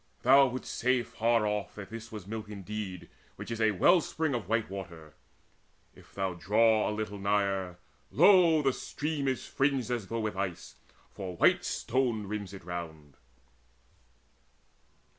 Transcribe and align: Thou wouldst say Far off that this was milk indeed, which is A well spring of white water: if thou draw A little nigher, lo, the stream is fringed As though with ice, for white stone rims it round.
Thou 0.23 0.47
wouldst 0.47 0.73
say 0.73 1.03
Far 1.03 1.45
off 1.45 1.75
that 1.75 1.91
this 1.91 2.11
was 2.11 2.25
milk 2.25 2.49
indeed, 2.49 3.07
which 3.35 3.51
is 3.51 3.61
A 3.61 3.69
well 3.69 4.01
spring 4.01 4.33
of 4.33 4.49
white 4.49 4.67
water: 4.67 5.13
if 5.93 6.15
thou 6.15 6.33
draw 6.33 6.89
A 6.89 6.89
little 6.91 7.19
nigher, 7.19 7.77
lo, 8.09 8.63
the 8.63 8.73
stream 8.73 9.27
is 9.27 9.45
fringed 9.45 9.91
As 9.91 10.07
though 10.07 10.21
with 10.21 10.35
ice, 10.35 10.73
for 11.11 11.37
white 11.37 11.63
stone 11.63 12.25
rims 12.25 12.51
it 12.51 12.63
round. 12.65 13.15